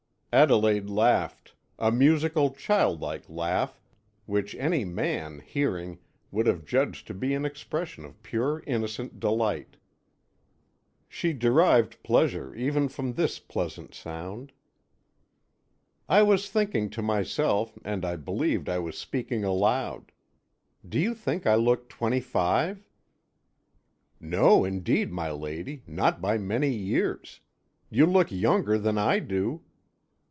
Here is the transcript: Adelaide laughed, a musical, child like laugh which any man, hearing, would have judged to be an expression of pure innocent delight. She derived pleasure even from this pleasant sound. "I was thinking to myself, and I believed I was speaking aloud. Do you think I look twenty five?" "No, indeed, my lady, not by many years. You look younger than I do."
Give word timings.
Adelaide 0.33 0.89
laughed, 0.89 1.53
a 1.77 1.91
musical, 1.91 2.51
child 2.51 3.01
like 3.01 3.27
laugh 3.29 3.81
which 4.25 4.55
any 4.55 4.85
man, 4.85 5.39
hearing, 5.45 5.99
would 6.31 6.47
have 6.47 6.63
judged 6.63 7.05
to 7.05 7.13
be 7.13 7.33
an 7.33 7.43
expression 7.43 8.05
of 8.05 8.23
pure 8.23 8.63
innocent 8.65 9.19
delight. 9.19 9.75
She 11.09 11.33
derived 11.33 12.01
pleasure 12.01 12.55
even 12.55 12.87
from 12.87 13.11
this 13.11 13.39
pleasant 13.39 13.93
sound. 13.93 14.53
"I 16.07 16.23
was 16.23 16.49
thinking 16.49 16.89
to 16.91 17.01
myself, 17.01 17.77
and 17.83 18.05
I 18.05 18.15
believed 18.15 18.69
I 18.69 18.79
was 18.79 18.97
speaking 18.97 19.43
aloud. 19.43 20.13
Do 20.87 20.97
you 20.97 21.13
think 21.13 21.45
I 21.45 21.55
look 21.55 21.89
twenty 21.89 22.21
five?" 22.21 22.87
"No, 24.17 24.63
indeed, 24.63 25.11
my 25.11 25.29
lady, 25.29 25.83
not 25.85 26.21
by 26.21 26.37
many 26.37 26.69
years. 26.69 27.41
You 27.89 28.05
look 28.05 28.31
younger 28.31 28.77
than 28.77 28.97
I 28.97 29.19
do." 29.19 29.63